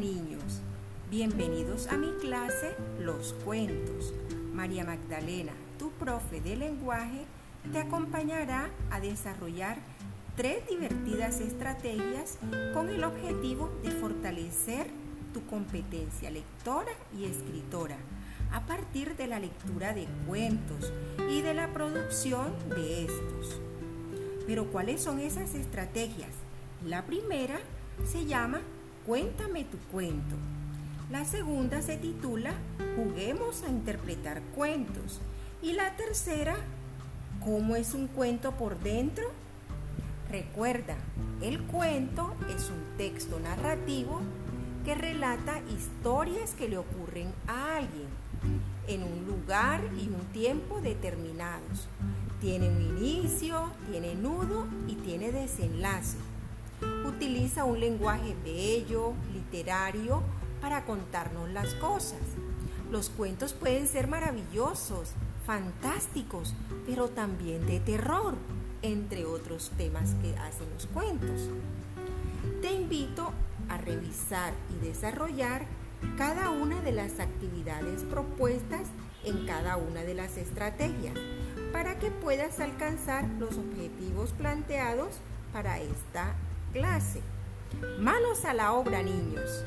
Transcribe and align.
niños, 0.00 0.62
bienvenidos 1.10 1.88
a 1.88 1.98
mi 1.98 2.10
clase 2.22 2.74
Los 3.00 3.34
Cuentos. 3.44 4.14
María 4.54 4.82
Magdalena, 4.82 5.52
tu 5.78 5.90
profe 5.90 6.40
de 6.40 6.56
lenguaje, 6.56 7.26
te 7.70 7.80
acompañará 7.80 8.70
a 8.90 8.98
desarrollar 8.98 9.76
tres 10.36 10.66
divertidas 10.66 11.40
estrategias 11.40 12.38
con 12.72 12.88
el 12.88 13.04
objetivo 13.04 13.70
de 13.82 13.90
fortalecer 13.90 14.86
tu 15.34 15.44
competencia 15.44 16.30
lectora 16.30 16.92
y 17.18 17.26
escritora 17.26 17.98
a 18.52 18.62
partir 18.62 19.16
de 19.18 19.26
la 19.26 19.38
lectura 19.38 19.92
de 19.92 20.08
cuentos 20.26 20.90
y 21.28 21.42
de 21.42 21.52
la 21.52 21.74
producción 21.74 22.54
de 22.70 23.04
estos. 23.04 23.60
Pero 24.46 24.64
¿cuáles 24.68 25.02
son 25.02 25.20
esas 25.20 25.54
estrategias? 25.54 26.30
La 26.86 27.04
primera 27.04 27.60
se 28.10 28.24
llama 28.24 28.62
Cuéntame 29.06 29.64
tu 29.64 29.78
cuento. 29.90 30.36
La 31.10 31.24
segunda 31.24 31.82
se 31.82 31.96
titula 31.96 32.52
Juguemos 32.96 33.62
a 33.62 33.68
interpretar 33.68 34.42
cuentos. 34.54 35.20
Y 35.62 35.72
la 35.72 35.96
tercera, 35.96 36.56
¿Cómo 37.44 37.74
es 37.74 37.94
un 37.94 38.06
cuento 38.06 38.52
por 38.52 38.78
dentro? 38.80 39.24
Recuerda, 40.30 40.96
el 41.40 41.62
cuento 41.62 42.34
es 42.54 42.68
un 42.68 42.98
texto 42.98 43.40
narrativo 43.40 44.20
que 44.84 44.94
relata 44.94 45.62
historias 45.74 46.52
que 46.52 46.68
le 46.68 46.76
ocurren 46.76 47.32
a 47.46 47.78
alguien 47.78 48.08
en 48.88 49.04
un 49.04 49.26
lugar 49.26 49.80
y 49.98 50.08
un 50.08 50.26
tiempo 50.34 50.82
determinados. 50.82 51.88
Tiene 52.42 52.68
un 52.68 52.82
inicio, 52.98 53.70
tiene 53.90 54.14
nudo 54.14 54.66
y 54.86 54.96
tiene 54.96 55.32
desenlace. 55.32 56.18
Utiliza 57.06 57.64
un 57.64 57.80
lenguaje 57.80 58.36
bello, 58.44 59.14
literario, 59.32 60.22
para 60.60 60.84
contarnos 60.84 61.50
las 61.50 61.74
cosas. 61.74 62.20
Los 62.90 63.08
cuentos 63.10 63.52
pueden 63.52 63.86
ser 63.86 64.08
maravillosos, 64.08 65.12
fantásticos, 65.46 66.54
pero 66.86 67.08
también 67.08 67.66
de 67.66 67.80
terror, 67.80 68.34
entre 68.82 69.24
otros 69.24 69.72
temas 69.76 70.14
que 70.22 70.36
hacen 70.36 70.68
los 70.74 70.86
cuentos. 70.86 71.48
Te 72.62 72.72
invito 72.72 73.32
a 73.68 73.78
revisar 73.78 74.52
y 74.70 74.86
desarrollar 74.86 75.64
cada 76.16 76.50
una 76.50 76.80
de 76.80 76.92
las 76.92 77.20
actividades 77.20 78.02
propuestas 78.04 78.88
en 79.24 79.46
cada 79.46 79.76
una 79.76 80.02
de 80.02 80.14
las 80.14 80.36
estrategias 80.36 81.14
para 81.72 81.98
que 81.98 82.10
puedas 82.10 82.58
alcanzar 82.60 83.28
los 83.38 83.56
objetivos 83.56 84.30
planteados 84.30 85.18
para 85.52 85.78
esta 85.78 86.34
clase. 86.72 87.22
Manos 87.98 88.44
a 88.44 88.54
la 88.54 88.72
obra, 88.72 89.02
niños. 89.02 89.64